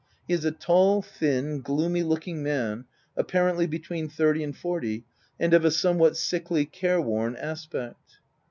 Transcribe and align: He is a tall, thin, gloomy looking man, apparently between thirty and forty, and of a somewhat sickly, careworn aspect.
He 0.27 0.33
is 0.33 0.43
a 0.45 0.51
tall, 0.51 1.03
thin, 1.03 1.61
gloomy 1.61 2.01
looking 2.01 2.41
man, 2.41 2.85
apparently 3.15 3.67
between 3.67 4.09
thirty 4.09 4.43
and 4.43 4.57
forty, 4.57 5.05
and 5.39 5.53
of 5.53 5.63
a 5.63 5.69
somewhat 5.69 6.17
sickly, 6.17 6.65
careworn 6.65 7.35
aspect. 7.35 8.17